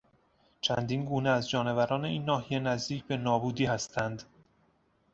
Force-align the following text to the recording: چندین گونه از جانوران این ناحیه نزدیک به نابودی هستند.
چندین 0.61 1.05
گونه 1.05 1.29
از 1.29 1.49
جانوران 1.49 2.05
این 2.05 2.23
ناحیه 2.25 2.59
نزدیک 2.59 3.05
به 3.05 3.17
نابودی 3.17 3.65
هستند. 3.65 4.23